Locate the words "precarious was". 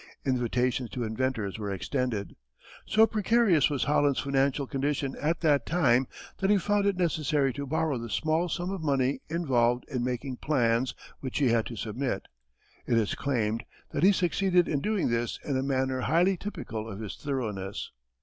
3.05-3.83